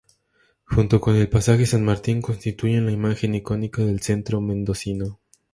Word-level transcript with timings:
Junto 0.65 0.99
con 0.99 1.15
el 1.15 1.29
Pasaje 1.29 1.67
San 1.67 1.85
Martín 1.85 2.23
constituyen 2.23 2.87
la 2.87 2.91
imagen 2.91 3.35
icónica 3.35 3.83
del 3.83 4.01
centro 4.01 4.41
mendocino. 4.41 5.19